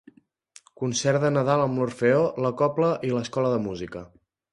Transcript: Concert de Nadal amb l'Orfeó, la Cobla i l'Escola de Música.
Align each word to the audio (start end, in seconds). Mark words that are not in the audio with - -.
Concert 0.83 1.25
de 1.25 1.29
Nadal 1.35 1.63
amb 1.65 1.81
l'Orfeó, 1.81 2.23
la 2.45 2.51
Cobla 2.63 2.89
i 3.09 3.13
l'Escola 3.19 3.53
de 3.53 3.61
Música. 3.67 4.03